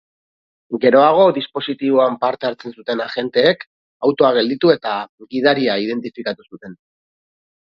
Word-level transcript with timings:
Geroago, 0.85 1.25
dispositiboan 1.35 2.15
parte 2.23 2.49
hartzen 2.49 2.73
zuten 2.79 3.05
agenteek 3.05 3.63
autoa 4.09 4.33
gelditu 4.39 4.75
eta 4.77 4.97
gidaria 5.37 5.77
identifikatu 5.85 6.49
zuten. 6.49 6.79